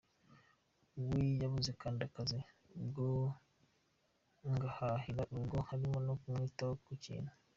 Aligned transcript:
we 1.05 1.19
yabuze 1.41 1.69
akandi 1.73 2.03
kazi; 2.15 2.39
ubwo 2.81 3.07
ngahahira 4.53 5.21
urugo 5.31 5.57
harimo 5.69 5.97
no 6.07 6.13
kumwitaho 6.21 6.73
ku 6.85 6.91
kintu. 7.03 7.31